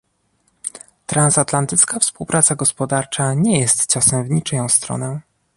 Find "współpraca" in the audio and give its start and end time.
1.99-2.55